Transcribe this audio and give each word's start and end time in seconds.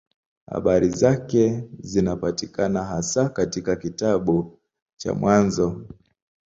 Habari 0.47 0.89
zake 0.89 1.63
zinapatikana 1.79 2.83
hasa 2.83 3.29
katika 3.29 3.75
kitabu 3.75 4.59
cha 4.97 5.13
Mwanzo. 5.13 5.85